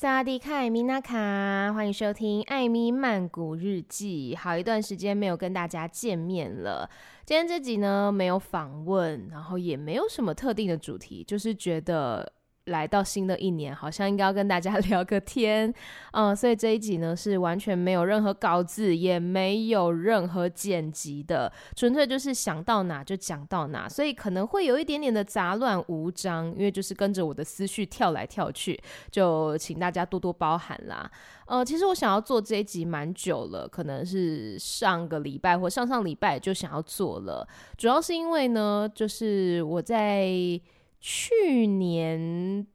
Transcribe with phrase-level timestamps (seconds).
[0.00, 4.32] 萨迪卡，米娜卡，欢迎收听《艾米曼谷日记》。
[4.38, 6.88] 好一段时间没有跟大家见面了。
[7.26, 12.32] 今天这集呢，没有访问，然后也没有什么特定的主题，就是觉得。
[12.68, 15.72] 来到新的一年，好像应该要跟大家聊个天，
[16.12, 28.80] 嗯，所以这一集呢是完全没有任何稿子，也没有任何剪辑的，纯粹就是想到哪就讲到哪，所以可能会有一点点的杂乱无章，因为就是跟着我的思绪跳来跳去，
[29.10, 31.10] 就请大家多多包涵啦。
[31.46, 40.60] 呃，其实我想要做这一集蛮久了，可能是上个礼拜或上上礼拜就想要做了，主要是因为呢，就是我在。
[41.00, 42.66] 去年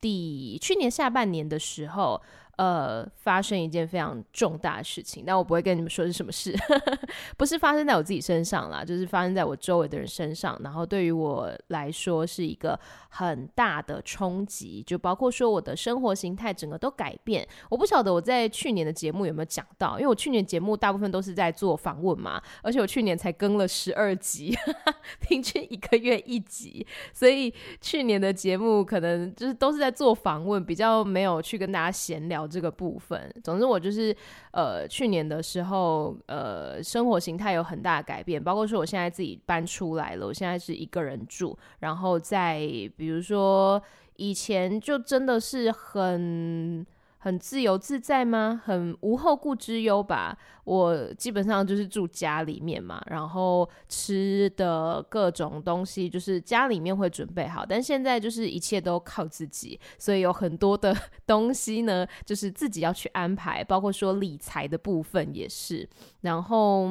[0.00, 2.22] 底，去年下半年的时候。
[2.60, 6.54] 呃，发生一件非常重大的事情，但我不会跟你们说是什么事，
[7.38, 10.60] 不是发生在我自己身上啦，就是发生在我周围的人身上。
[10.62, 12.78] 然后对于我来说是一个
[13.08, 17.48] 很大的冲击，就包括说我的生活形态整个都改变。
[17.70, 24.54] 我不晓得我在去年的节目有没有讲到，因为我去年节目大部分都是在做访问嘛，而且我去年才更了十二集，
[25.26, 32.49] 平均一个月一集，所以去年的节目可能就是都是在做访问，比较没有去跟大家闲聊。
[32.50, 34.14] 这个部分，总之我就是
[34.50, 42.58] 呃，去年的时候，呃，生活形态有很大的改变，包括说我现在自己搬出来了，我现在是一个人住，然后在
[42.96, 43.80] 比如说
[44.16, 46.84] 以前就真的是很。
[47.22, 48.60] 很自由自在吗？
[48.64, 50.36] 很无后顾之忧吧。
[50.64, 57.64] 我基本上就是住家里面嘛，然后吃的各种东西就是家里面会准备好。
[57.66, 65.88] 但现在就是一切都靠自己，所以有很多的 东西呢，就是自己要去安排，包括说理财的部分也是。
[66.22, 66.88] 然后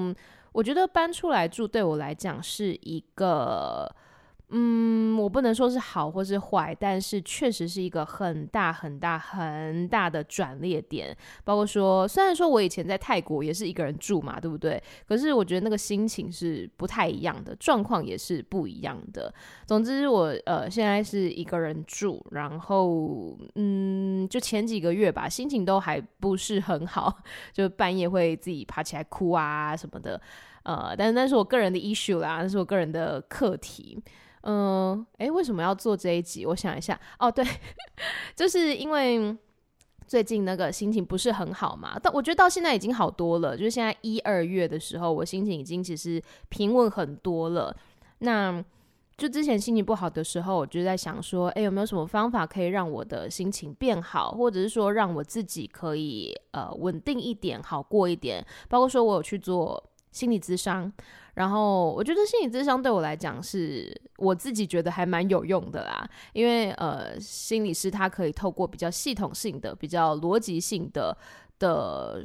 [0.52, 3.94] 我觉得搬出来住对我来讲是一个。
[4.52, 11.16] 嗯，我不能说是好或是坏，但是确实是一个很大很大很大的转捩点。
[11.44, 14.82] 包括说，虽然说我以前在泰国也是一个人住嘛，对不对？
[15.08, 19.32] 可是我觉得那个心情是不太一样的，状况也是不一样的。
[19.68, 27.16] 总之我，呃现在是一个人住，然后嗯，就前几个月吧，心情都还不是很好，
[27.54, 30.20] 就半夜会自己爬起来哭啊什么的。
[30.64, 34.02] 呃，但是那是我个人的 issue 啦，那是我个人的课题。
[34.44, 36.46] 嗯，诶，为什么要做这一集？
[36.46, 37.46] 我想一下，哦，对，
[38.36, 39.36] 就是因为
[40.08, 42.00] 最近那个心情不是很好嘛。
[42.02, 47.76] 但我觉得到现在已经好多了，就是现在一二月的时候，我心情已经其实平稳很多了。
[48.20, 48.64] 那
[49.18, 58.46] 就之前心情不好的时候，我就在想说，诶，有没有什么方法可以让我的心情变好，或者是说让我自己可以呃稳定一点，好过一点？
[58.70, 60.92] 包括说我有去做心理咨商。
[61.36, 71.18] 然后我觉得心理咨商对我来讲是我自己觉得还蛮有用的啦，因为呃，心理师他可以透过比较系统性的、比较逻辑性的
[71.60, 72.22] 的。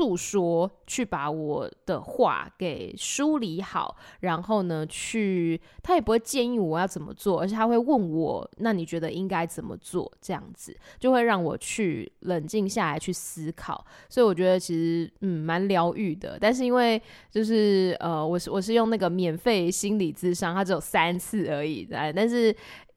[0.00, 10.10] 诉说，去把我的话给梳理好，然后呢，去他也不会建议我要怎么做，而且他会问我，那你觉得应该怎么做？
[10.18, 13.84] 这样子就会让我去冷静下来去思考。
[14.08, 16.38] 所以我觉得其实嗯蛮疗愈的。
[16.40, 17.00] 但是因为
[17.30, 22.56] 就是呃，我是我是用那个免费心理咨商，它只有三次而已，但是。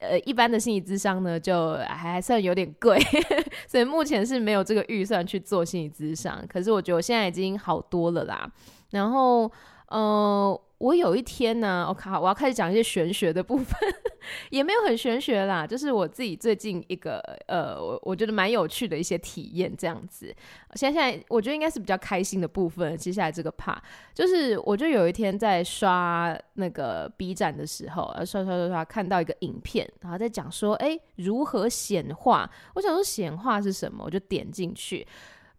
[0.09, 2.99] 呃，一般的心理咨商呢，就还算有点贵，
[3.67, 6.43] 所以目前是没有这个预算去做心理咨商。
[6.47, 8.49] 可是我觉得我现在已经好多了啦。
[8.91, 9.51] 然后，
[9.93, 10.61] 呃。
[10.79, 13.73] 我有一天呢，我靠，我要开始讲一些玄学的部分，
[14.51, 20.35] 也没有很玄学啦，就是我自己最近一个呃，我我觉得蛮有趣的一些体验这样子。
[20.75, 22.97] 现在现在我觉得应该是比较开心的部分。
[22.97, 23.77] 接下来这个 part
[24.13, 32.49] 就是，我就有一天在刷那个 B 站的时候，刷刷刷刷看到一个影片，然后在讲说，哎，如何显化？
[32.75, 34.03] 我想说显化是什么？
[34.03, 35.07] 我就点进去。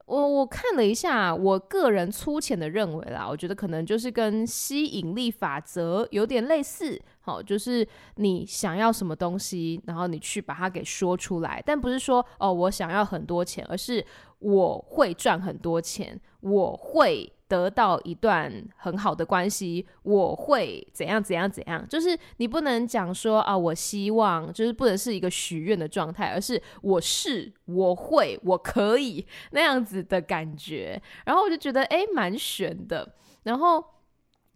[0.07, 14.05] 我我看了一下，我个人粗浅的认为啦，我觉得可能就是跟吸引力法则有点类似，好，就是你想要什么东西，然后你去把它给说出来，但不是说哦，我想要很多钱，而是
[14.41, 17.33] 我会赚很多钱，我会。
[17.55, 21.87] 得到一段很好的关系，我会怎样怎样怎样？
[21.89, 31.01] 就是你不能讲说啊，我希望就是不能是一个许愿的状态，而是我是我会我可以那样子的感觉。
[31.25, 33.15] 然后我就觉得诶，蛮悬的。
[33.45, 33.85] 然后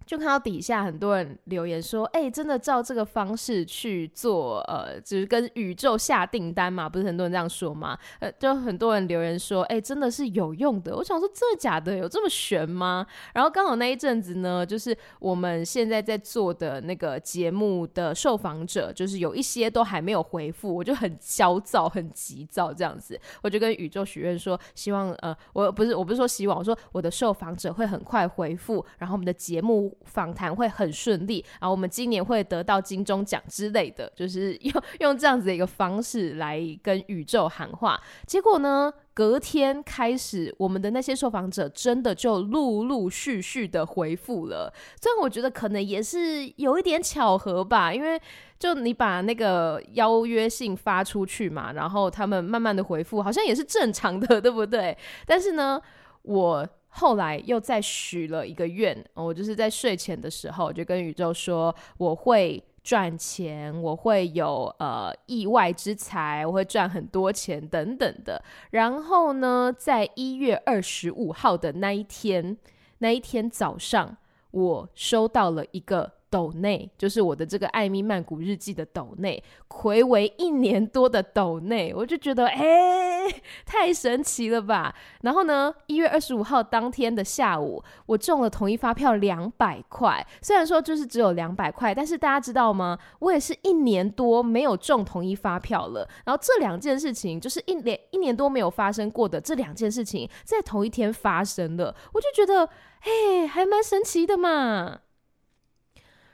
[0.08, 6.88] 就看到底下很多人留言说：“哎、真的照这个方式去做，呃，就是跟宇宙下订单嘛？
[6.88, 7.98] 不是很多人这样说吗？
[8.20, 11.94] 呃，就很多人留言说：‘哎、真的是有用的。’我想说，真的假的？
[11.98, 13.06] 有这么玄吗？
[13.34, 23.20] 然后刚好那一阵子呢，就是我们现在在做的那个节目的受访者，就是有一些都还没有回复，我就很焦躁、很急躁这样子。
[23.42, 38.00] 我就跟宇宙许愿说，希望呃，我不是我不是说希望，我说我的受访者会很快回复，然后我们的节目。”访谈会很顺利，然后我们今年会得到金钟奖之类的，就是用 用这样子的一个方式来跟宇宙喊话。
[38.26, 44.72] 结果呢，隔天开始，我们的那些受访者真的就陆陆续续的回复了。
[45.00, 48.20] 虽然我觉得可能也是有一点巧合吧，因为
[48.58, 54.96] 就你把那个邀约信发出去嘛，然后他们慢慢的回复，好像也是正常的，对不对？
[55.26, 55.80] 但是呢，
[56.22, 56.68] 我。
[56.88, 68.42] 后来又再许了一个愿，我就是在睡前的时候就跟宇宙说，我会赚钱，我会有呃意外之财，我会赚很多钱等等的。
[68.70, 72.56] 然后呢，在一月二十五号的那一天，
[72.98, 74.16] 那一天早上，
[74.50, 76.17] 我收到了一个。
[76.30, 83.28] 斗内就是我的这个艾咪曼谷日记的斗内，睽违一年多的斗内，我就觉得哎、
[83.64, 84.94] 太神奇了吧！
[85.22, 90.26] 然后呢，一月二十五号当天的下午，我中了统一发票两百块。
[90.42, 92.98] 虽然说就是只有两百块，但是大家知道吗？
[93.20, 96.08] 我也是一年多没有中统一发票了。
[96.24, 102.68] 然后这两件事情，就是一年一年多没有发生过的这两件事情，在同一天发生了，我就觉得
[103.00, 105.00] 哎、还蛮神奇的嘛。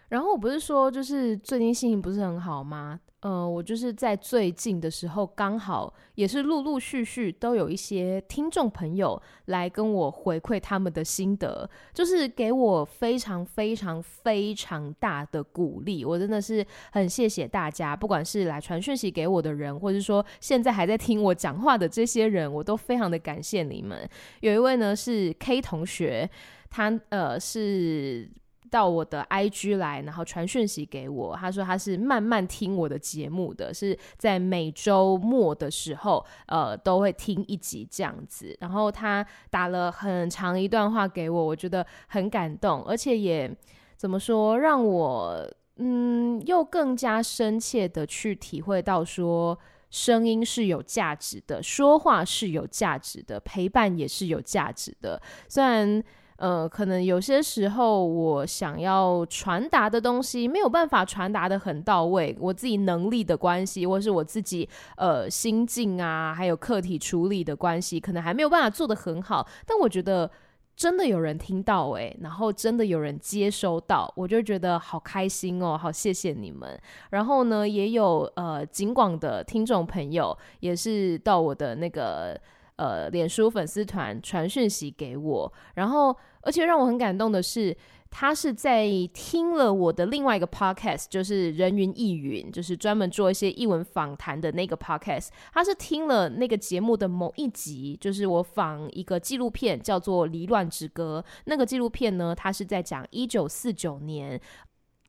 [0.08, 3.00] 然后我不是说，就是最近心情不是很好吗？
[3.20, 16.04] 呃，我就是在最近的时候，刚好也是陆陆续续都有一些听众朋友来跟我回馈他们的心得，就是给我非常非常非常大的鼓励。
[16.04, 24.06] 我真的是很谢谢大家，不管是来传讯息给我的人，或者说现在还在听我讲话的这些人，我都非常的感谢你们。
[24.40, 26.28] 有一位呢是 K 同学，
[26.68, 28.28] 他呃是。
[28.70, 31.36] 到我的 IG 来，然后传讯息给我。
[31.36, 38.56] 他说他是慢慢听我的节目的，是在每周末的时候，呃，都会听一集这样子。
[38.60, 43.48] 然后他打了很长一段话给我，我觉得很感动，而且也
[43.96, 49.56] 怎么说，让我嗯，又更加深切的去体会到说，
[49.90, 55.22] 声音是有价值的，说话是有价值的，陪伴也是有价值的。
[55.48, 56.02] 虽然。
[56.36, 69.46] 呃，可能有些时候我想要传达的东西没有办法传达得很到位，我自己能力的关系，或是我自己呃心境啊，还有课题处理的关系，可能还没有办法做得很好。
[69.64, 70.28] 但我觉得
[70.74, 76.76] 真的有人听到诶，然后真的有人接收到，我就觉得好开心哦，好谢谢你们。
[77.10, 82.38] 然后呢，也有呃警广的听众朋友也是到我的那个。
[82.76, 87.76] 呃，脸书粉丝团传讯息给我，然后而且让我很感动的是，
[88.10, 95.28] 他是在听了我的另外一个 podcast，就是人云亦云，就是专门做一些译文访谈的那个 podcast。
[95.52, 101.24] 他是听了那个节目的某一集，就是我访一个纪录片，叫做《离乱之歌》。
[101.44, 104.40] 那个纪录片呢，他是在讲一九四九年。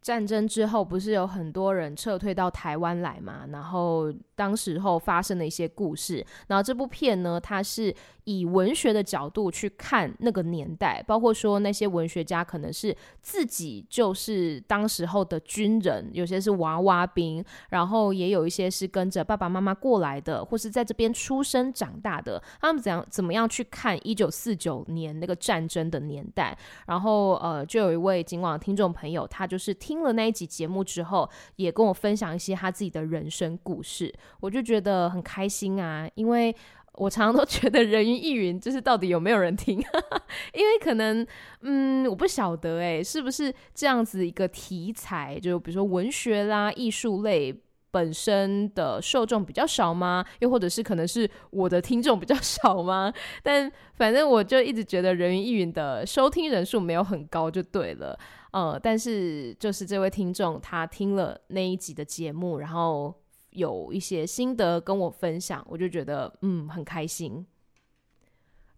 [0.06, 3.48] 战争之后，不是有很多人撤退到台湾来嘛？
[3.52, 6.24] 然后当时候发生的一些故事。
[6.46, 7.92] 然后这部片呢，它是
[8.26, 22.40] 以文学的角度去看那个年代，包括说那些文学家可能是自己就是当时候的军人，有些是娃娃兵，然后也有一些是跟着爸爸妈妈过来的，或是在这边出生长大的。
[22.62, 26.56] 他们怎样怎么样去看一九四九年那个战争的年代？
[26.86, 29.95] 然后呃，就有一位警广的听众朋友，他就是听。
[29.96, 36.06] 听了那一集节目之后，也跟我分享一些他自己的人生故事，我就觉得很开心啊！
[36.16, 36.54] 因为
[36.96, 39.80] 我常常都 觉得人云亦云，就是到底有没有人听？
[40.54, 41.26] 因为可能，
[41.62, 47.56] 嗯，我不晓得哎，是不是这样子一个题材，就比如说文学啦、艺术类
[47.92, 50.26] 本身的受众比较少吗？
[50.40, 53.14] 又或者是可能是我的听众比较 少吗？
[53.42, 58.20] 但反正我就一直觉得人云亦云的收听人数没有很高，就对了。
[58.56, 63.14] 呃，但是就是这位听众，他听了那一集的节目，然后
[63.50, 67.46] 有一些心得跟我分享，我就觉得嗯很开心。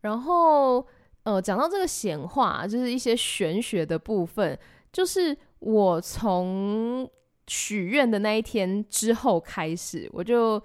[0.01, 0.83] 然后
[1.21, 4.57] 呃，讲到这个显化，就是一些玄学的部分，
[4.91, 7.07] 就是我从
[7.45, 10.59] 许愿的那一天之后开始，我就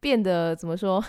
[0.00, 1.02] 变得怎么说？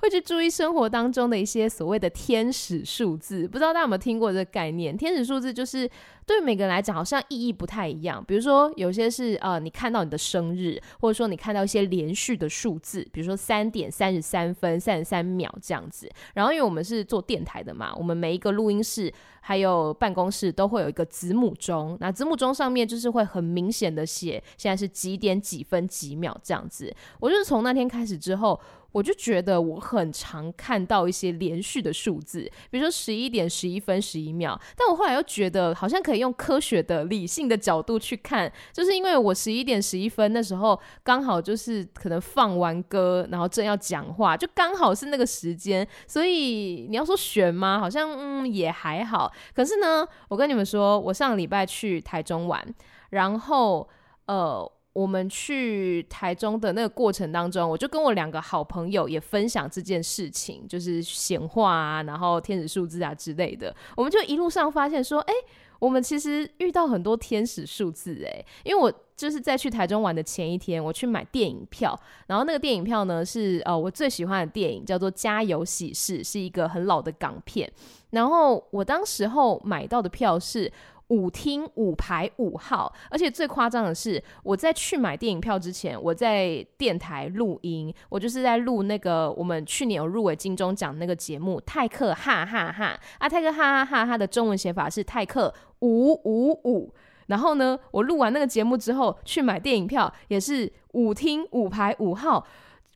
[0.00, 4.96] 会去注意生活当中的一些所谓的天使数字，不知道大家有没有听过这个概念？
[4.96, 5.88] 天使数字就是
[6.26, 8.24] 对每个人来讲好像意义不太一样。
[8.26, 16.10] 比如说，有些是呃，你看到你的生日，或者说你看到一些连续的数字，比如说三点三十三分三十三秒这样子。
[16.34, 26.94] 然后，因为我们是做电台的嘛，我们每一个录音室还有办公室都会有一个子母钟，那子母钟上面就是会很明显的写现在是几点几分几秒这样子。
[27.18, 28.60] 我就是从那天开始之后。
[28.92, 47.78] 我就觉得我很常看到一些连续的数字，比如说十一点十一分十一秒，但我后来又觉得好像可以用科学的、理性的角度去看，就是因为我十一点十一分那时候刚好就是可能放完歌，然后正要讲话，就刚好是那个时间，所以你要说悬吗？
[47.78, 49.32] 好像嗯也还好。
[49.54, 52.64] 可是呢，我跟你们说，我上个礼拜去台中玩，
[53.10, 53.88] 然后
[54.26, 54.70] 呃。
[54.92, 63.74] 我们去台中的那个过程当中，我就跟我两个好朋友也分享这件事情，就是闲话啊，然后天使数字啊之类的。
[63.96, 65.32] 我们就一路上发现说，哎，
[65.78, 77.70] 我们其实遇到很多天使数字，哎，因为我就是在去台中玩的前一天，我去买电影票，然后那个电影票呢是呃我最喜欢的电影，叫做《家有喜事》，是一个很老的港片。
[78.10, 80.72] 然后我当时候买到的票是。
[81.10, 96.94] 舞厅五排五号，而且最夸张的是，我在去买电影票之前，我在电台录音，我就是在录那个我们去年有入围金钟奖那个节目《泰克哈哈哈》啊，泰克哈哈哈，它的中文写法是泰克五五五。
[97.26, 102.44] 然后呢，我录完那个节目之后去买电影票，也是舞厅五排五号，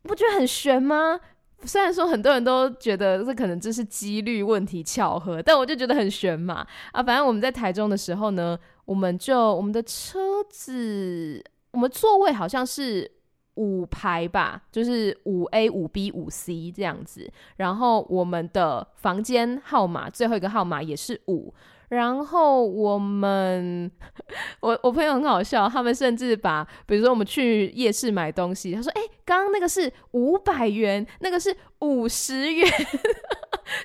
[0.02, 1.21] 不觉得很玄吗？
[1.66, 7.02] 虽然说很多人都觉得这可能这是几率问题、巧合，但我就觉得很玄嘛啊！
[7.02, 11.42] 反正我们在台中的时候呢，我们就我们的车子，
[11.73, 13.11] 我们座位好像是
[13.54, 17.30] 五排吧，就是五 A、五 B、五 C 这样子。
[17.56, 21.52] 然后我们的房间号码最后一个号码也是五。
[21.88, 23.91] 然后我们，
[24.61, 32.69] 我我朋友很好笑，他们甚至把，比如说我们去夜市买东西，他说：“哎，刚刚那个是五百元，那个是五十元，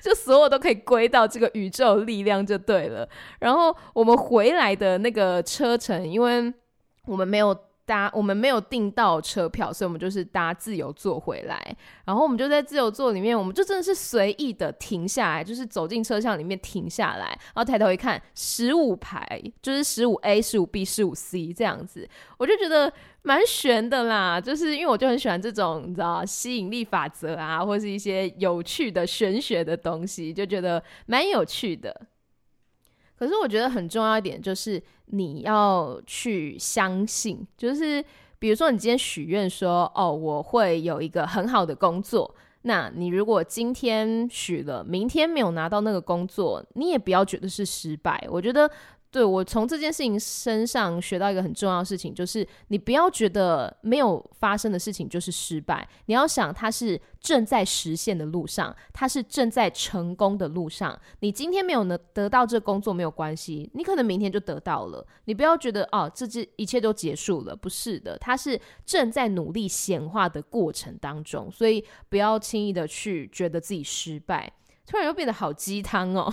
[0.02, 3.08] 就所有都可以归到这个宇宙力量就对了。”
[3.40, 6.52] 然后我们回来的那个车程，因为
[7.06, 7.56] 我们没有。
[7.90, 11.76] 搭我们没有订到车票，所以我们就是搭自由座回来。
[12.04, 22.92] 然后我们就在自由座里面，我们就真的是随意的停下来，就是走进车厢里面停下来，然后抬头一看，十五排就是十五 A、十五 B、十五 C 这样子，我就觉得
[23.22, 24.40] 蛮玄的啦。
[24.40, 32.00] 就是因为我就很喜欢这种你知道吸引力法则啊，或是一些有趣的玄学的东西，就觉得蛮有趣的。
[33.20, 38.02] 可是我觉得很重要一点就是你要去相信，就是
[38.38, 48.26] 比如说你今天许愿说，哦，我会有一个很好的工作，那你如果今天许了，明天没有拿到那个工作，你也不要觉得是失败。
[48.30, 48.70] 我觉得。
[49.12, 60.96] 对，我从这件事情身上学到一个很重要的事情，就是你不要觉得没有发生的事情就是失败，你要想它是正在实现的路上，它是正在成功的路上。
[61.20, 65.04] 你今天没有能得到这工作没有关系，你可能明天就得到了。
[65.24, 74.52] 你不要觉得哦，这这一切都结束了，不是的，它是正在努力显化的过程当中，所以不要轻易的去觉得自己失败。
[74.86, 76.28] 突然又变得好鸡汤哦，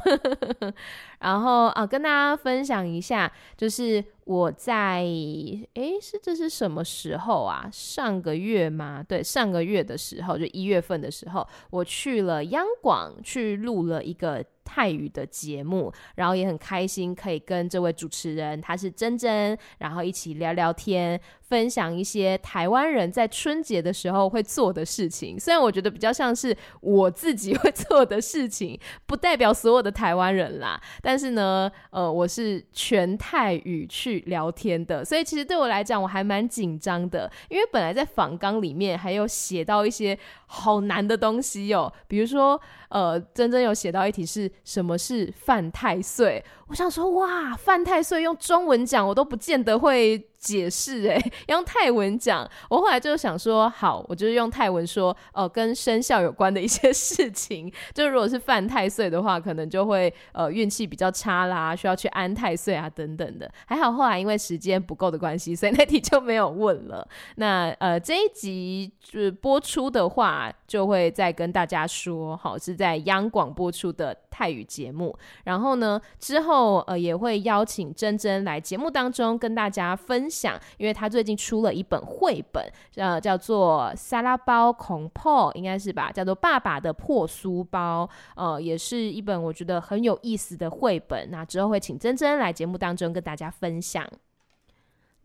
[1.20, 7.68] 然后啊，跟大家分享一下，就是我在诶，是这是什么时候啊？
[7.72, 9.04] 上个月吗？
[9.08, 14.44] 对，上个月的时候，就一月份的时候，我去了央广去录了一个。
[14.70, 25.40] 泰语的节目，然后也很开心可以跟这位主持人，他是珍珍，然后一起聊聊天，分享一些台湾人在春节的时候会做的事情。
[25.40, 30.78] 虽然我觉得比较像是我自己会做的事情，不代表所有的台湾人啦。
[31.08, 42.60] 但是呢，呃，我是全泰语去聊天的，所以其实对我来讲我还蛮紧张的，因为本来在访纲里面还有写到一些好难的东西哦，比如说。
[42.90, 46.42] 呃，真正有写到一题是什么是犯太岁？
[46.70, 52.50] 我想说，哇，犯太岁用中文讲，我都不见得会解释，诶， 用泰文讲。
[52.70, 57.70] 我后来就想说，好，我就是用泰文说，哦、呃，跟生肖有关的一些事情。
[57.94, 63.52] 就如果是犯太岁的话，可能就会呃运气比较差啦，需要去安太岁啊等等的。
[63.66, 67.06] 还好后来因为时间不够的关系，所以那题就没有问了。
[67.36, 72.78] 那呃这一集就是播出的话，就会再跟大家说，好是。
[72.78, 82.64] 在央广播出的泰语节目，然后呢，之后呃也会邀请珍珍来节目当中跟大家分享，想因为他最近出了一本绘本，
[82.96, 86.12] 呃，叫做《沙拉包恐破》，应该是吧？
[86.12, 88.08] 叫做《爸爸的破书包》，
[88.42, 91.30] 呃，也是一本我觉得很有意思的绘本。
[91.32, 94.08] 那之后会请珍珍来节目当中跟大家分享。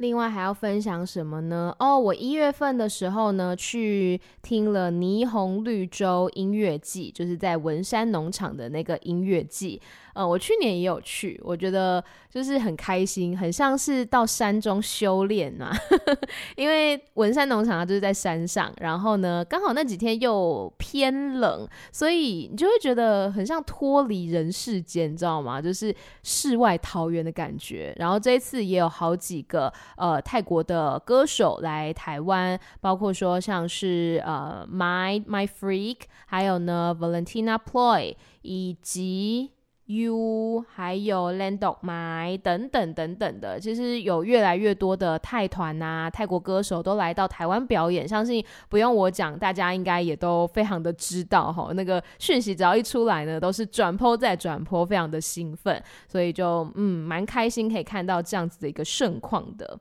[0.02, 1.72] 另外还要分享什么呢？
[1.78, 9.80] 哦，我一月份的时候呢，去听了霓虹绿洲音乐季，就是在文山农场的那个音乐季。
[10.14, 15.72] 呃，我去年也有去，我觉得就是很开心，很像是到山中修炼呐、
[16.54, 25.62] 因为文山农场它就是在山上，然后呢，刚好那几天又偏冷，所以你就会觉得很像脱离人世间，你知道吗？
[25.62, 27.94] 就是世外桃源的感觉。
[27.96, 39.52] 然后这一次也有好几个呃泰国的歌手来台湾，包括说像是呃 My My Freak，还有呢 Valentina Ploy 以及。
[40.00, 51.70] U 还有 land of My 等等等等的，其实有越来越多的泰团啊、泰国歌手都来到台湾表演，相信不用我讲，大家应该也都非常的知道哈。
[51.74, 59.78] 那个讯息只要一出来呢，都是转坡再转坡非常的兴奋，所以就嗯蛮开心可以看到这样子的一个盛况的。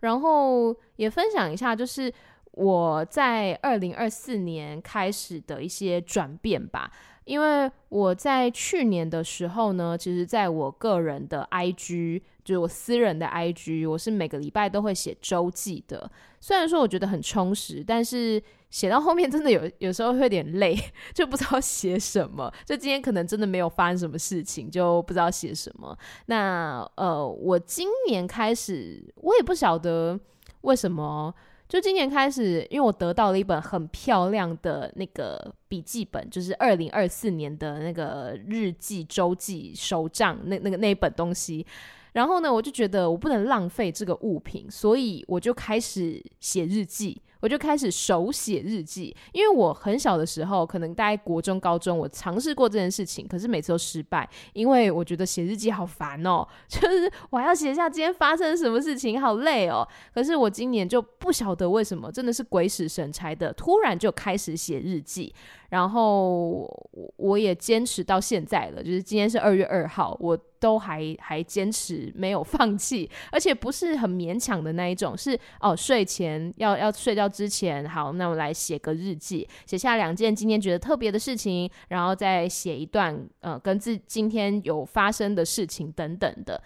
[0.00, 2.12] 然后也分享一下，就是
[2.52, 6.90] 我在二零二四年开始的一些转变吧。
[7.24, 16.10] 因为我在去年的时候呢，其实在我个人的 IG，就是我私人的 IG，我是每个礼拜都会写周记的。
[16.40, 20.76] 虽然说我觉得很充实，但是写到后面真的有有时候会有点累，
[21.14, 22.52] 就不知道写什么。
[22.66, 25.96] 就今天可能真的没有发生什么事情，就不知道写什么。
[26.26, 30.18] 那呃，我今年开始，我也不晓得
[30.62, 31.32] 为什么。
[31.72, 41.64] 就今年开始，因为我得到了一本很漂亮的那个笔记本，就是二零二四年的那个日记、周记、手账那那个那一本东西。
[42.12, 47.18] 然后呢，我就觉得我不能浪费这个物品，所以我就开始写日记。
[47.42, 59.86] 我就开始手写日记，因为我很小的时候，可能大概国中、高中，我尝试过这件事情，可是每次都失败，因为我觉得写日记好烦哦， 就是我还要写下今天发生什么事情，好累哦。
[60.14, 65.34] 可是我今年就不晓得为什么，真的是鬼使神差的，突然就开始写日记。
[65.70, 66.68] 然后
[67.16, 86.62] 我也坚持到现在了，就是今天是二月二号，我都还还坚持没有放弃，而且不是很勉强的那一种，是哦，睡前要要睡觉之前，好，那我来写个日记，写下两件今天觉得特别的事情，然后再写一段呃跟自今天有发生的事情等等的，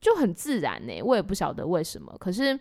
[0.00, 2.60] 就很自然呢，我也不晓得为什么，可是。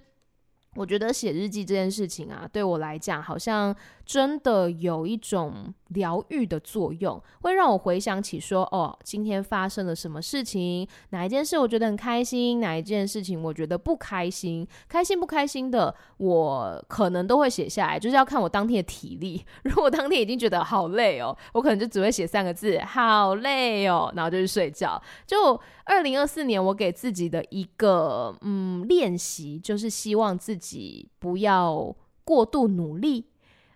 [0.75, 19.43] 我觉得写日记这件事情啊，对我来讲好像真的有一种疗愈的作用，会让我回想起说，哦，今天发生了什么事情，哪一件事我觉得很开心，哪一件事情我觉得不开心，开心不开心的，我可能都会写下来，就是要看我当天的体力。
[19.63, 25.01] 如果当天已经觉得好累哦，我可能就只会写三个字，好累哦，然后就去睡觉。
[25.25, 33.25] 就二零二四年，我给自己的一个嗯练习，就是希望自己己不要过度努力。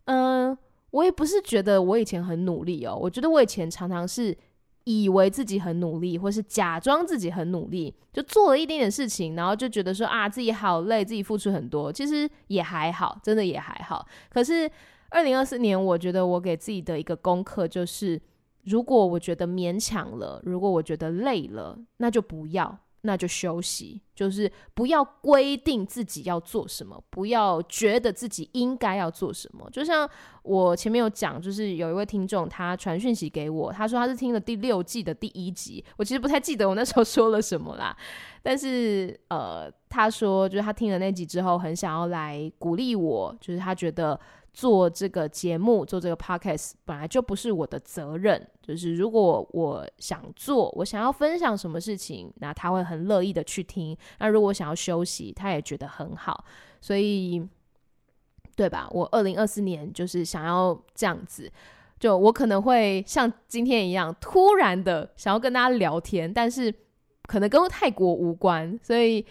[0.05, 0.55] 嗯，
[0.91, 4.37] 我也不是觉得我以前很努力哦，我觉得我以前常常是
[4.83, 14.05] 以为自己很努力，或是假装自己很努力，就做了一点点事情，然后就觉得说啊，自己好累，自己付出很多，其实也还好，真的也还好。
[14.29, 14.69] 可是
[15.09, 18.21] 二零二四年，我觉得我给自己的一个功课就是。
[18.65, 29.69] 如果我觉得勉强了，如果我觉得累了，那就不要，那就休息，就是不要规定自己要做什么，不要觉得自己应该要做什么。
[29.71, 30.09] 就像
[30.41, 37.95] 我前面有讲，就是有一位听众他传讯息给我，他说他是听了第六季的第一集，我其实不太记得我那时候说了什么啦，
[38.41, 44.19] 但是呃，他说就是他听了那集之后，很想要来鼓励我，就是他觉得。
[44.53, 48.47] 做这个节目，做这个 podcast 本来就不是我的责任。
[48.61, 53.97] 就是如果我想做，我想要分享什么事情，那他会很乐意的去听。
[54.19, 56.45] 那如果想要休息，他也觉得很好。
[56.79, 57.43] 所以，
[58.55, 58.87] 对吧？
[58.91, 61.51] 我二零二四年就是想要这样子，
[61.99, 66.71] 就我可能会像今天一样，突然的想要跟大家聊天，但是
[67.23, 69.25] 可能跟泰国无关，所以。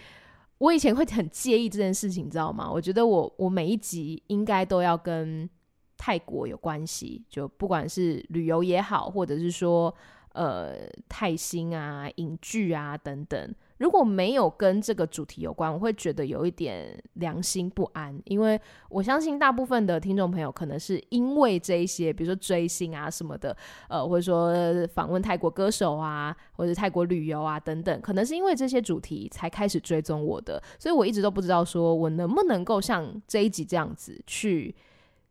[0.63, 2.71] 我以前会很介意这件事情，你知道吗？
[2.71, 5.49] 我觉得我我每一集应该都要跟
[5.97, 9.93] 泰国有关系，就不管是旅游也好，或者是说
[10.33, 10.75] 呃
[11.09, 13.55] 泰星啊、影剧啊等等。
[13.79, 23.55] 如果没有跟这个主题有关，我会觉得有一点良心不安，因为我相信大部分的听众朋友可能是因为这一些，比如说追星啊什么的，
[23.89, 34.73] 呃，或者说访问泰国歌手啊，或者泰国旅游啊等等，可能是因为这些主题才开始追踪我的，所以我一直都不知道说我能不能够像这一集这样子去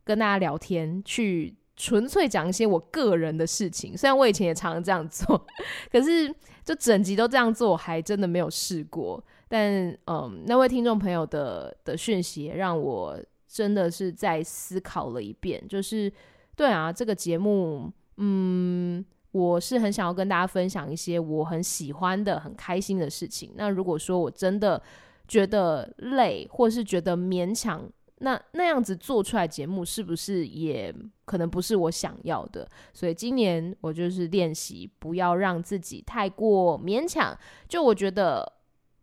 [0.03, 3.97] 跟大家聊天，去纯粹讲一些我个人的事情。
[3.97, 5.45] 虽然我以前也常常这样做，
[5.91, 6.33] 可是。
[6.65, 9.21] 就整集都这样做，还真的没有试过。
[9.49, 15.61] 但嗯，那位听众朋友的的讯息让我真的是在思考了一遍。
[15.67, 16.09] 就是
[16.55, 23.51] 对啊，这个节目，嗯，我是很想要跟大家分享一些我很喜欢的、很开心的事情。
[23.55, 24.81] 那如果说我真的
[25.27, 27.83] 觉得累，或是觉得勉强，
[28.23, 32.65] 那那样子做出来节目是不是也可能不是我想要的？
[32.93, 37.37] 所以今年我就是练习不要让自己太过勉强。
[37.67, 38.49] 就我觉得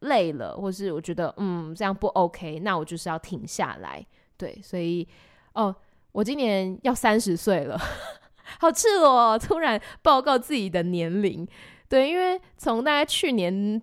[0.00, 4.04] 累了，或是我觉得嗯这样不 OK，那我就是要停下来。
[4.38, 5.06] 对，所以
[5.52, 5.74] 哦，
[6.12, 7.78] 我今年要三十岁了，
[8.58, 11.46] 好赤裸哦，突然报告自己的年龄。
[11.90, 13.82] 对，因为从大概去年。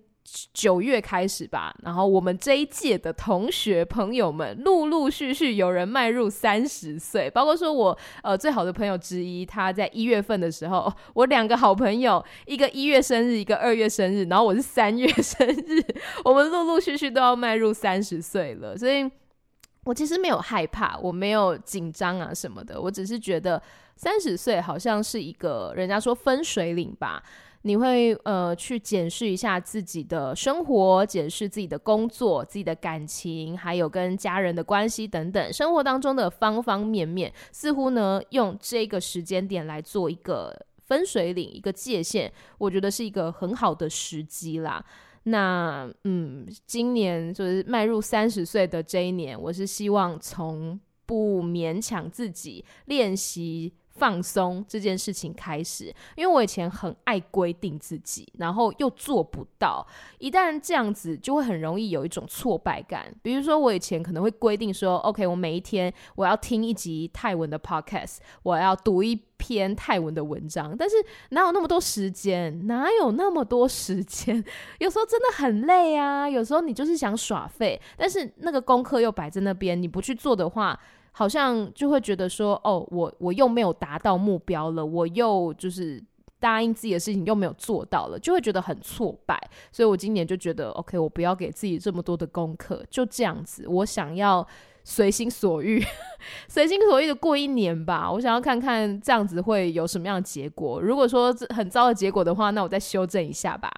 [0.52, 15.82] 九月开始吧，然后我们这一届的同学朋友们陆陆续续有人迈入三十岁，包括说我呃最好的朋友之一，他在一月份的时候，我两个好朋友，一个一月生日，一个二月生日，然后我是三月生日，
[16.24, 19.10] 我们陆陆续续都要迈入三十岁了，所以
[19.84, 23.62] 我其实没有害怕，我没有紧张啊什么的，我只是觉得
[23.96, 27.22] 三十岁好像是一个人家说分水岭吧。
[27.68, 44.82] 你会呃去检视一下自己的生活，检视自己的工作、自己的感情，还有跟家人的关系等等，生活当中的方方面面，似乎呢用这个时间点来做一个分水岭、一个界限，我觉得是一个很好的时机啦。
[45.24, 53.74] 那嗯，今年就是迈入三十岁的这一年，我是希望从不勉强自己练习。
[53.98, 59.84] 放松这件事情开始，因为我以前很爱规定自己，然后又做不到。
[60.18, 63.12] 一旦这样子，就会很容易有一种挫败感。
[63.22, 70.96] 比如说，我以前可能会规定说：“OK，我每一天我要听一集泰文的 Podcast，我要读一篇泰文的文章。”但是
[71.30, 72.66] 哪有那么多时间？
[72.66, 74.42] 哪有那么多时间？
[74.78, 80.78] 有时候真的很累啊，有时候你就是想耍废，但是那个功课又摆在那边，你不去做的话。
[81.18, 86.00] 好像就会觉得说，哦，我我又没有达到目标了，我又就是
[86.38, 89.36] 答应自己的事情又没有做到了，就会觉得很挫败。
[89.72, 94.46] 所以我今年就觉得，OK，我不要给自己这么多的功课，就这样子，我想要
[94.84, 95.82] 随心所欲，
[96.46, 98.08] 随心所欲的过一年吧。
[98.12, 100.80] 我想要看看这样子会有什么样的结果。
[100.80, 103.68] 如果说很糟的结果的话，那我再修正一下吧。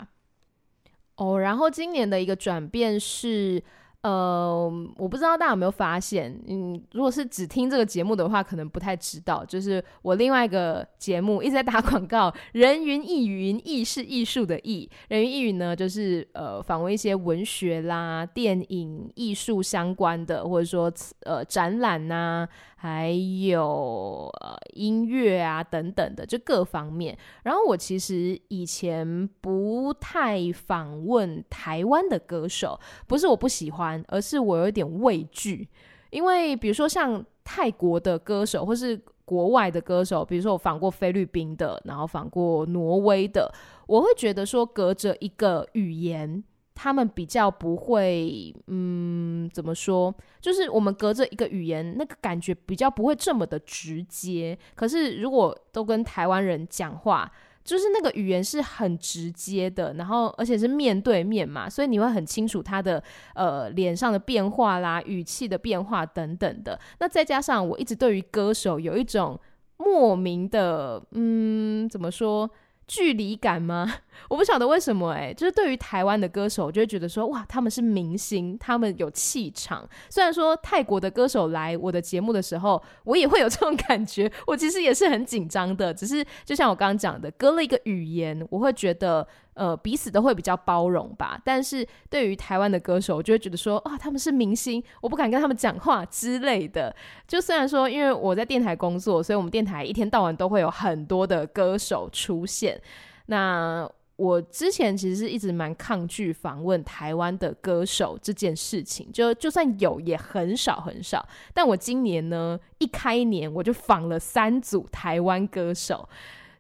[1.16, 3.64] 哦，然后今年的一个转变是。
[4.02, 20.90] 呃，我不知道大家有没有发现，嗯，如果是只听这个节目的话，可能不太知道，就是我另外一个节目一直在打广告，人云亦云，亦是艺术的艺，人云亦云呢，就是呃访问一些文学啦、电影、艺术相关的，或者说
[21.24, 27.16] 呃展览呐、还有呃音乐啊等等的，就各方面。
[27.42, 35.68] 然后我其实以前不太访问台湾的歌手，不是我不喜欢，而是我有一点畏惧。
[36.10, 43.52] 因为比如说像泰国的歌手，或是国外的歌手，比如说我访过菲律宾的，然后访过挪威的，
[43.86, 46.42] 我会觉得说隔着一个语言。
[46.72, 50.14] 他们比较不会，嗯，怎么说？
[50.40, 54.58] 就是我们隔着一个语言，那个感觉比较不会这么的直接。
[54.74, 57.30] 可是如果都跟台湾人讲话，
[57.62, 63.02] 就是那个语言是很直接的，然后而且是面对面嘛，所以你会很清楚他的
[63.34, 66.78] 呃脸上的变化啦、语气的变化等等的。
[66.98, 69.38] 那再加上我一直对于歌手有一种
[69.76, 72.50] 莫名的，嗯，怎么说？
[72.86, 73.88] 距离感吗？
[74.28, 79.88] 我不晓得为什么哎、就是对于台湾的歌手，我就会觉得说哇，他们是明星，他们有气场。
[80.08, 85.92] 虽然说泰国的歌手来我的节目的时候，我也会有这种感觉，我其实也是很紧张的。
[85.92, 89.26] 只是就像我刚刚讲的，隔了一个语言，我会觉得。
[89.54, 91.38] 呃，彼此都会比较包容吧。
[91.44, 96.94] 但是对于台湾的歌手，我就会觉得说，啊，他们是明星，我不敢跟他们讲话之类的。
[97.28, 102.80] 就虽然说，因为我在电台工作，所以我们电台一天到晚都会有很多的歌手出现。
[103.26, 103.86] 那
[104.20, 111.26] 我之前其实是一直蛮抗拒访问台湾的歌手这件事情，就就算有，也很少很少。
[111.54, 116.06] 但我今年呢，一开年我就访了三组台湾歌手。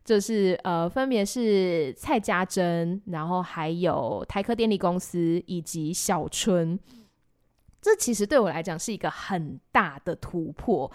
[0.02, 6.76] 就是呃，分别是蔡家珍，然后还有台科电力公司以及小春。
[7.80, 10.90] 这其实对我来讲是一个很大的突破，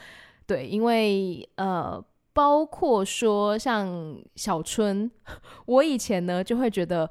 [0.46, 2.04] 对，因为呃，
[2.36, 5.10] 包括说像小春，
[5.66, 7.10] 我以前呢就会觉得。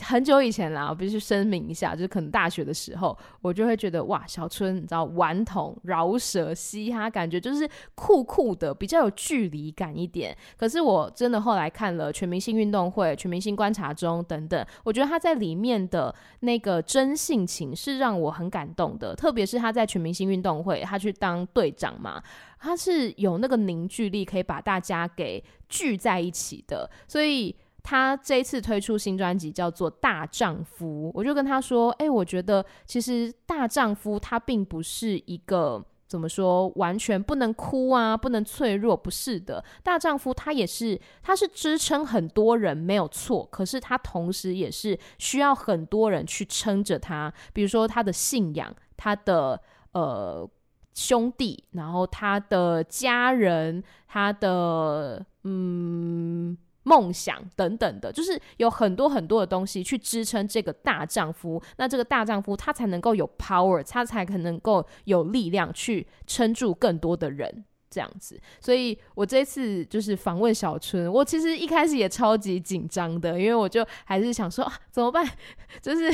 [0.00, 10.34] 很久以前啦，我必须声明一下，就是可能大学的时候，我就会觉得哇，小春，你知道，顽童、饶舌、嘻哈，感觉就是酷酷的，比较有距离感一点。
[10.56, 19.14] 可是我真的后来看了《全明星运动会》《全明星观察中》等等，我觉得他在里面的那个真性情是让我很感动的。
[19.14, 22.22] 特别是他在《全明星运动会》，他去当队长嘛，
[22.58, 27.54] 他是有那个凝聚力，可以把大家给聚在一起的，所以。
[27.82, 39.64] 他这一次推出新专辑叫做《大丈夫》，我就跟他说：“哎、我觉得其实大丈夫他并不是一个怎么说完全不能哭啊，不能脆弱，不是的。
[39.82, 49.60] 大丈夫他也是，他是支撑很多人没有错，可是他同时也是需要很多人去撑着他，比如说他的信仰，他的
[49.92, 50.48] 呃
[50.94, 61.62] 兄弟，然后他的家人，他的嗯。”梦想等等的，就是有很多很多的东西去支撑这个大丈夫。
[61.76, 68.40] 那这个大丈夫他才能够有 power，他才可能够有力量去撑住更多的人，这样子。
[68.60, 75.24] 所以我这次就是访问小春，我其实一开始也超级紧张的，因为我就还是想说啊，怎么办？
[75.80, 76.12] 就是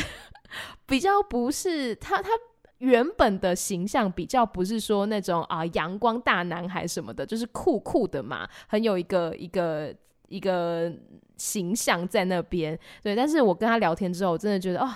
[0.84, 2.28] 比较不是他，他
[2.78, 9.96] 原本的形象比较不是说那种啊阳光大男孩什么的，就是酷酷的嘛，很有一个一个。
[10.28, 10.92] 一个
[11.36, 14.88] 形象在那边，对，但是我跟他聊天之后，我真的觉得，哦，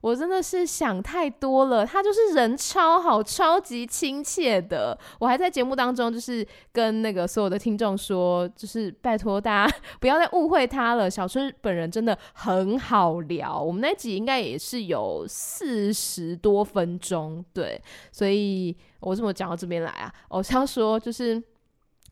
[0.00, 1.84] 我真的是想太多了。
[1.84, 4.96] 他就是人超好，超级亲切的。
[5.18, 11.10] 我还在节目当中，就是跟那个所有的听众说，就是拜托大家不要再误会他了。
[11.10, 20.14] 小春本人真的很好聊，我们那集应该也是有四十多分钟，对，所以我怎么讲到这边来啊？
[20.28, 21.42] 我是要说，就是。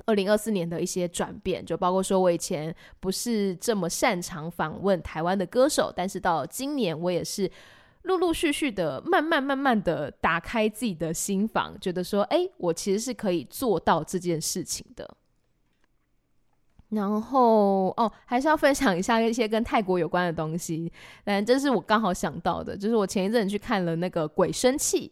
[0.04, 7.50] 二零二四年的一些转变，就包括说我以前不是这么擅长访问台湾的歌手，但是到今年我也是
[8.02, 15.16] 陆陆续续的、慢慢慢慢的打开自己的心房，觉得说，哎，我其实是可以做到这件事情的。
[16.90, 20.92] 然后哦，还是要分享一下一些跟泰国有关的东西，
[21.24, 25.10] 但这是我刚好想到的，就是我前一阵去看了那个《鬼生气》，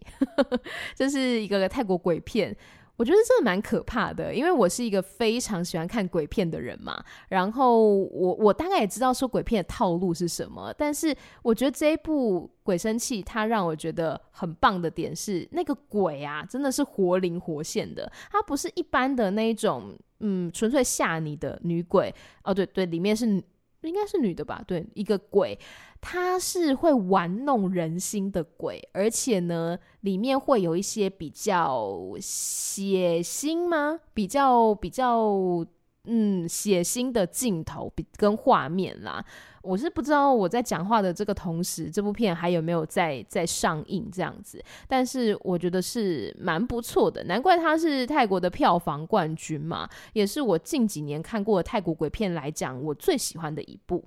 [0.95, 2.57] 这是一个泰国鬼片。
[2.97, 7.03] 我觉得这蛮可怕的，因为我是一个非常喜欢看鬼片的人嘛。
[7.29, 22.15] 然后我我大概也知道说鬼片的套路是什么，但是我觉得这一部《鬼生气》它让我觉得很棒的点是，那个鬼啊真的是活灵活现的，它不是一般的那一种，嗯，纯粹吓你的女鬼。
[22.45, 23.43] 哦，对对，里面是。
[23.89, 24.63] 应该是女的吧？
[24.67, 25.59] 对，一个鬼，
[26.01, 34.01] 她是会玩弄人心的鬼，而且呢，里面会有一些比较血腥吗？
[34.13, 35.67] 比较比较。
[36.07, 39.25] 嗯，血腥的镜头比跟画面啦，
[39.63, 54.05] 我是不知道我在讲话的这个同时，这部片还有没有在在上映这样子，但是我觉得是蛮不错的，难怪它是泰国的票房冠军嘛，也是我近几年看过的泰国鬼片来讲我最喜欢的一部。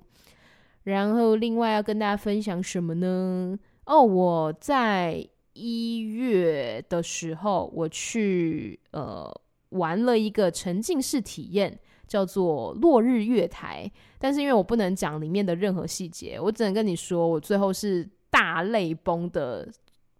[0.84, 3.58] 然后另外要跟大家分享什么呢？
[3.86, 9.28] 哦，我在一月的时候我去呃
[9.70, 11.76] 玩了一个沉浸式体验。
[12.08, 19.68] 叫做落日月台，但是因为我不能讲里面的任何细节，我只能跟你说，我最后是大泪崩的，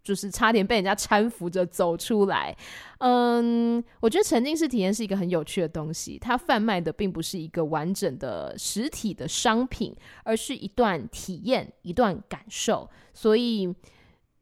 [0.04, 2.54] 就是差点被人家搀扶着走出来。
[2.98, 12.88] 嗯，我觉得沉浸式体验是一个很有趣的东西，它贩卖的并不是一个完整的实体的商品，而是一段体验，一段感受。
[13.14, 13.74] 所以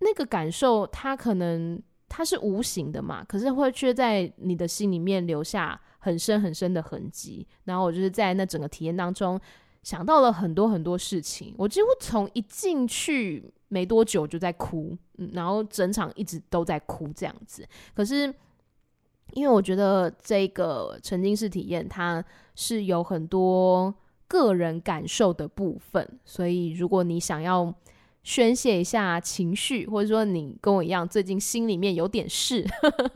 [0.00, 5.80] 那个感受，它可能它是无形的嘛，可是会却在你的心里面留下。
[6.06, 9.40] 很深很深的痕迹，然后我就是在那整个体验当中
[9.82, 11.52] 想到了很多很多事情。
[11.58, 17.66] 我几乎从一进去没多久就在哭，嗯，然后整场一直都在哭这样子。
[17.92, 18.32] 可是
[19.32, 23.92] 因为我觉得这个沉浸式体验它是有很多
[24.28, 27.74] 个人感受的部分，所以如果你想要。
[28.26, 32.66] 宣泄一下情绪，或者说你跟我一样，最近心里面有点事，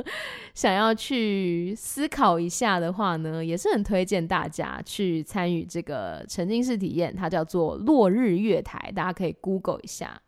[0.54, 10.22] 想要去思考一下的话呢，也是很推荐大家去参与这个沉浸式体验，它叫做落日月台，大家可以 Google 一下。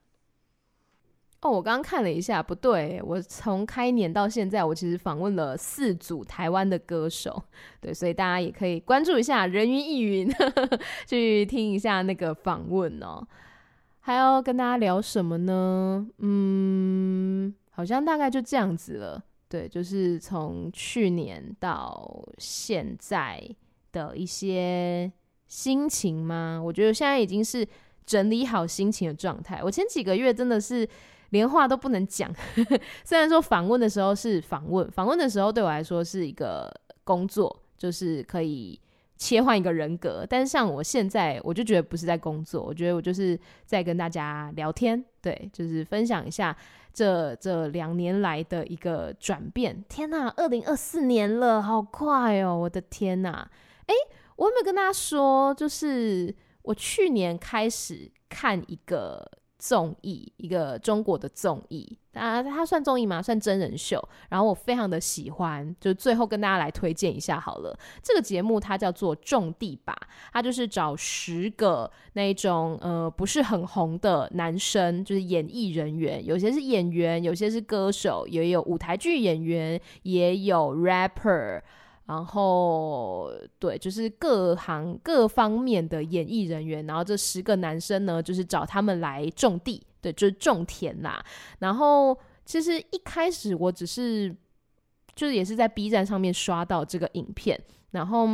[1.43, 7.41] 哦，我刚刚看了一下，不对，我从开年到现在，我其实访问了四组台湾的歌手，
[7.81, 10.29] 对，所以大家也可以关注一下人云亦云，
[11.07, 13.25] 去听一下那个访问哦。
[14.03, 16.07] 还要跟大家聊什么呢？
[16.19, 19.25] 嗯，好像大概就这样子了。
[19.49, 23.43] 对，就是从去年到现在
[23.91, 25.11] 的一些
[25.49, 26.61] 心情吗？
[26.65, 27.67] 我觉得现在已经是
[28.05, 29.61] 整理好心情的状态。
[29.63, 30.89] 我前几个月真的是。
[31.33, 32.31] 连话都不能讲，
[33.07, 36.71] 虽然说访问的时候是访问，访问的时候对我来说是一个
[37.05, 38.79] 工作，就是可以
[39.23, 40.27] 切换一个人格。
[40.29, 46.57] 但是像我现在，我就觉得不是在工作，我觉得我就是在跟大家聊天，对，就是分享一下
[46.93, 49.85] 这这两年来的一个转变。
[49.89, 52.57] 天哪，二零二四年了，好快哦！
[52.57, 53.49] 我的天哪，
[53.87, 53.95] 诶，
[54.37, 59.31] 我有没有跟大家说，就是我去年开始看一个。
[59.63, 63.23] 综艺，一个中国的综艺，啊，它算综艺吗？
[63.23, 64.03] 算真人秀。
[64.29, 67.79] 然后我非常的喜欢，就最后跟大家来推荐一下好了。
[68.03, 69.97] 这个节目它叫做《种地吧》，
[70.33, 81.63] 它就是找十个那种呃不是很红的男生，就是演艺人员，有些是演员，有些是歌手，也有舞台剧演员，也有 rapper。
[82.05, 91.25] 然后，对，就是各行各方面的演艺人员，然后这十个男生呢，就是找他们来种地，对，就是种田啦。
[91.61, 94.35] 然后，其实一开始我只是，
[95.15, 97.59] 就是也是在 B 站上面刷到这个影片，
[97.93, 98.27] 然后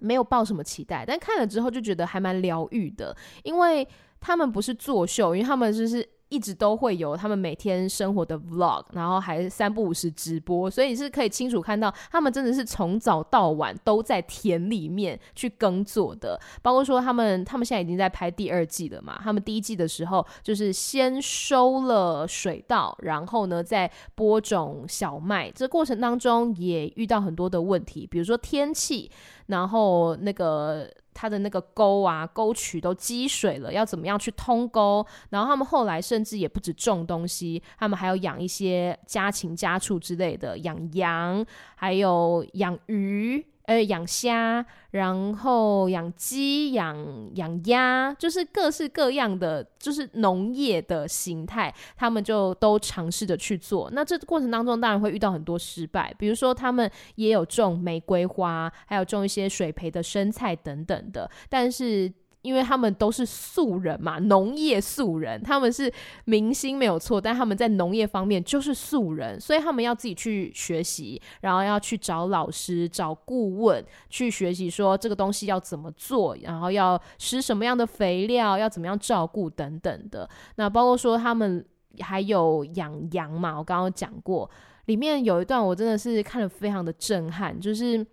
[0.00, 3.86] 没有抱什么期待，但看了之后就觉得还蛮疗愈的，因为
[4.20, 6.08] 他们不是作秀，因为他们就是。
[6.28, 16.38] 一直都会有他们每天生活的 vlog，然后还三不五时直播，所以是可以清楚看到他们真的是从早到晚都在田里面去耕作的。
[16.62, 19.18] 包括说他们，他们现在已经在拍第二季了嘛？
[19.22, 29.10] 他们第一季的时候就是先收了水稻，然后呢再播种小麦，这过程当中也遇到很多的问题，比如说天气，
[29.46, 30.90] 然后那个。
[31.20, 35.04] 他的那个沟啊，沟渠都积水了，要怎么样去通沟？
[35.30, 43.44] 然后他们后来甚至也不止种东西，他们还要养一些家禽家畜之类的，养羊，还有养鱼。
[43.68, 46.96] 呃，养虾，然后养鸡，养
[47.34, 53.90] 养鸭，就是各式各样的，就是农业的形态，他们就都尝试着去做。
[53.92, 62.10] 那这过程当中，当然会遇到很多失败，比如说他们也有种玫瑰花，还有种一些水培的生菜等等的，但是。
[62.48, 65.92] 因为他们都是素人嘛，农业素人，他们是
[66.24, 80.26] 明星没有错，但他们在农业方面就是素人，所以他们要自己去学习，然后要去找老师、找顾问去学习，说这个东西要怎么做，然后要施什么样的肥料，要怎么样照顾等等的。
[80.56, 81.62] 那包括说他们
[82.00, 84.50] 还有养羊嘛，我刚刚讲过，
[84.86, 88.06] 里面有一段我真的是看了非常的震撼，就是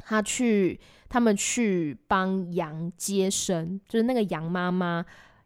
[0.00, 0.78] 他去。
[1.08, 5.04] 他们去帮羊接生，就是那个羊妈妈，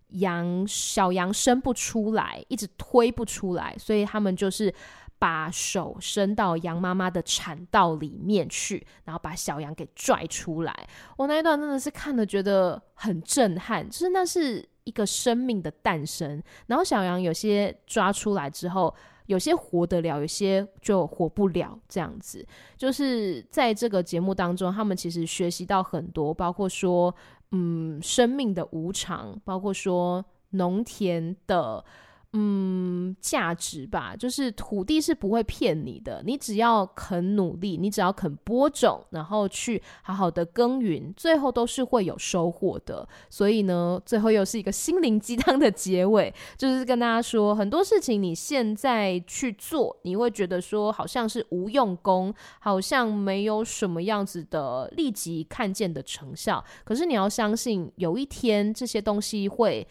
[0.09, 4.75] 羊小羊生不出来，一直推不出来，所以他们就是
[5.19, 10.75] 把手伸到羊妈妈的产道里面去，然后把小羊给拽出来。
[11.17, 18.95] 我那一段真的是看了觉得很震撼，就是那是一个生命的诞生，然后小羊有些抓出来之后。
[19.27, 22.47] 有些活得了，有些就活不了，这样子。
[22.77, 27.15] 就是在这个节目当中，他们其实学习到很多，包括说，
[27.51, 31.85] 嗯，生命的无常，包括说农田的。
[32.35, 43.07] 嗯，价值吧，就是土地是不会骗你的，你只要肯努力，你只要肯播种，然后去好好的耕耘，最后都是会有收获的。
[43.29, 56.65] 所以呢，最后又是一个心灵鸡汤的结尾，就是跟大家说，很多事情你现在去做，你会觉得说好像是无用功，好像没有什么样子的立即看见的成效。
[56.85, 59.87] 可是你要相信，有一天这些东西会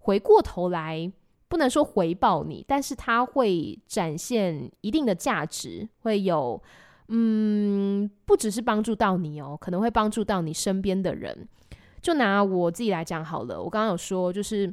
[0.00, 1.10] 回过头来。
[1.48, 6.62] 不能说回报你，但是它会展现一定的价值，会有，
[7.08, 11.48] 嗯，不只是帮助到你哦，可能会帮助到你身边的人。
[12.02, 14.72] 就拿我自己来讲好了，我刚刚有说，就是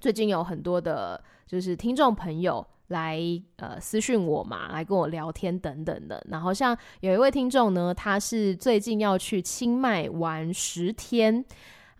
[0.00, 3.18] 最近有很多的，就是听众朋友来
[3.56, 6.22] 呃私讯我嘛，来跟我聊天等等的。
[6.28, 11.44] 然后像有一位听众呢，他是最近要去清迈玩十天。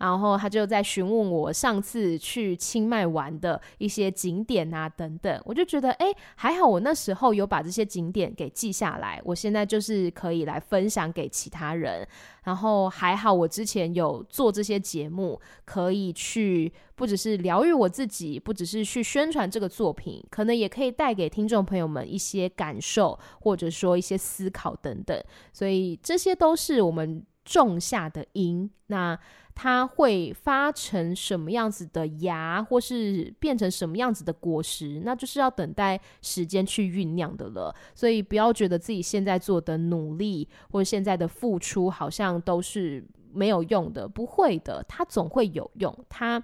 [0.05, 12.07] 然后他就在询问我上次去清迈玩的一些景点啊等等，我就觉得哎，还好我那时候有把这些景点给记下来，我现在就是可以来分享给其他人。
[12.43, 25.19] 然后还好我之前有做这些节目，可以去不只是疗愈我自己，不只是去宣传这个作品，可能也可以带给听众朋友们一些感受，或者说一些思考等等。
[25.51, 28.69] 所以这些都是我们种下的因。
[28.87, 29.17] 那
[29.55, 37.73] 它会发成什么样子的芽，或是变成什么样子的果实，那就是要等待时间去酝酿的了。
[37.95, 43.01] 所以不要觉得自己现在做的努力或现在的付出好像都是
[43.33, 45.97] 没有用的，不会的，它总会有用。
[46.09, 46.41] 它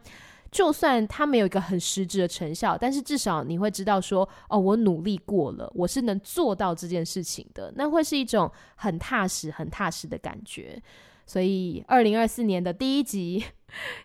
[0.51, 10.81] 就算它没有一个很实质的成效，但是至少你会知道说，哦，我努力过了，我是能做到这件事情的，那会是一种很踏实、很踏实的感觉。
[11.25, 13.41] 所以，二零二四年的第一集，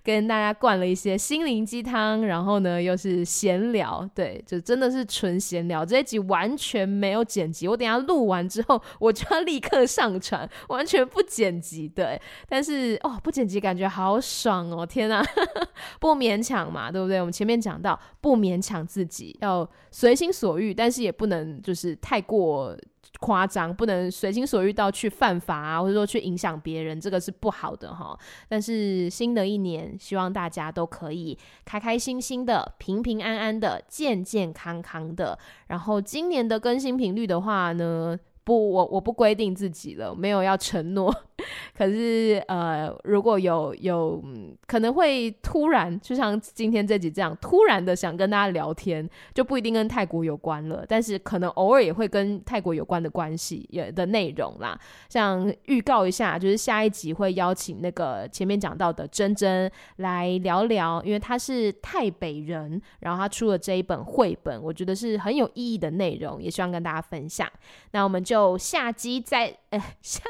[0.03, 5.85] 跟大家灌了一些心灵鸡汤，然后呢，又是闲聊，对，就真的是纯闲聊。
[5.85, 12.21] 这一集完全没有剪辑，我等下录完之后，我就要立刻上传，完全不剪辑，对。
[12.49, 15.25] 但是哦，不剪辑感觉好爽哦，天哪，
[16.01, 17.21] 不勉强嘛，对不对？
[17.21, 22.77] 我们前面讲到，不勉强自己，要随心所欲，但是也不能就是太过。
[23.21, 28.19] 夸张，不能随心所欲到去犯法啊，或者说去影响别人，这个是不好的哈。
[28.47, 35.39] 但是新的一一年，希望大家都可以开开心心的、平平安安的、健健康康的。
[35.69, 41.13] 然后今年的更新频率的话呢，不，我我不规定自己了，没有要承诺。
[41.77, 44.23] 可是呃，如果有有
[44.67, 54.79] 可能会突然，就像今天这集这样，突然的想跟大家聊天，就不一定跟泰国有关了，但是可能偶尔也会跟泰国有关的关系也的内容啦。
[55.09, 67.47] 像预告一下，就是下一集会邀请那个前面讲到的珍珍来聊聊，因为他是泰北人，然后他出了这一本绘本，我觉得是很有意义的内容，也希望跟大家分享。
[67.91, 69.57] 那我们就就下集再。
[69.71, 70.21] 哎，下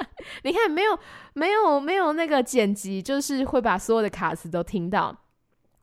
[0.45, 0.97] 你看没有
[1.35, 5.17] 没有没有那个剪辑，就是会把所有的卡词都听到。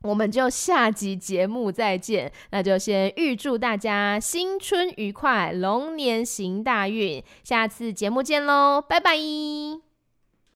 [0.02, 9.83] 我们就下集节目再见，那就先预祝大家新春愉快，龙年行大运，下次节目见喽，拜拜。